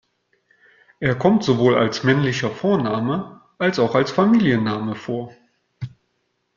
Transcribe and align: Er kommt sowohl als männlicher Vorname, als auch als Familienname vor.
Er 0.99 1.13
kommt 1.13 1.43
sowohl 1.43 1.75
als 1.77 2.01
männlicher 2.03 2.49
Vorname, 2.49 3.41
als 3.59 3.77
auch 3.77 3.93
als 3.93 4.09
Familienname 4.09 4.95
vor. 4.95 5.31